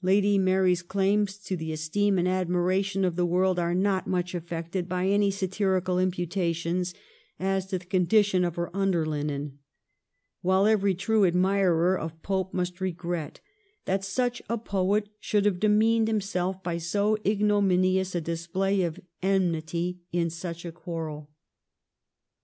Lady 0.00 0.38
Mary's 0.38 0.80
claims 0.80 1.36
to 1.36 1.56
the 1.56 1.72
esteem 1.72 2.16
and 2.16 2.28
admiration 2.28 3.04
of 3.04 3.16
the 3.16 3.26
world 3.26 3.58
are 3.58 3.74
not 3.74 4.06
much 4.06 4.32
affected 4.32 4.88
by 4.88 5.08
any 5.08 5.28
satirical 5.28 5.98
imputations 5.98 6.94
as 7.40 7.66
to 7.66 7.80
the 7.80 7.84
condi 7.86 8.24
tion 8.24 8.44
of 8.44 8.54
her 8.54 8.70
underlinen; 8.76 9.58
while 10.40 10.66
every 10.68 10.94
true 10.94 11.26
admirer 11.26 11.98
of 11.98 12.22
Pope 12.22 12.54
must 12.54 12.80
regret 12.80 13.40
that 13.84 14.04
such 14.04 14.40
a 14.48 14.56
poet 14.56 15.08
should 15.18 15.44
have 15.44 15.58
demeaned 15.58 16.06
himself 16.06 16.62
by 16.62 16.78
so 16.78 17.18
ignominious 17.26 18.14
a 18.14 18.20
display 18.20 18.82
of 18.82 19.00
enmity 19.20 19.98
in 20.12 20.30
such 20.30 20.64
a 20.64 20.70
quarrel. 20.70 21.28